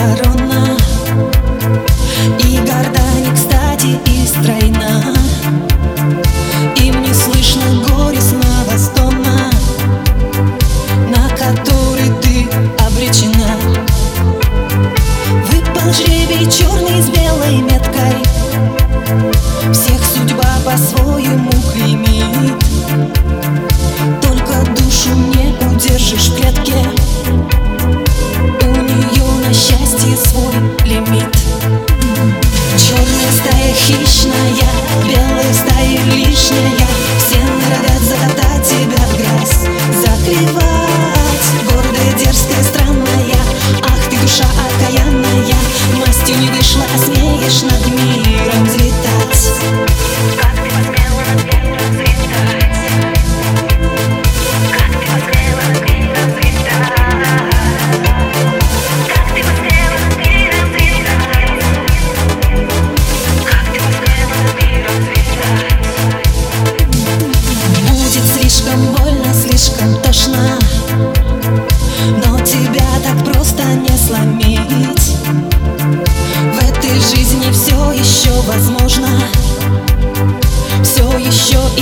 [0.00, 0.79] corona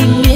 [0.01, 0.28] in